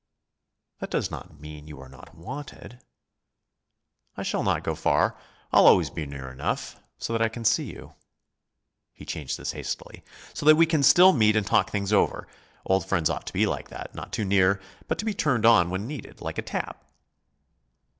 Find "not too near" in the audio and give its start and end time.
13.93-14.59